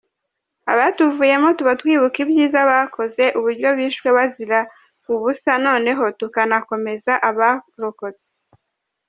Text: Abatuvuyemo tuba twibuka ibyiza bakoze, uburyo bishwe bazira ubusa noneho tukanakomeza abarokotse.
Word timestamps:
Abatuvuyemo 0.73 1.47
tuba 1.57 1.73
twibuka 1.79 2.17
ibyiza 2.23 2.59
bakoze, 2.71 3.23
uburyo 3.37 3.69
bishwe 3.79 4.07
bazira 4.17 4.59
ubusa 5.13 5.51
noneho 5.65 6.03
tukanakomeza 6.19 7.13
abarokotse. 7.29 8.27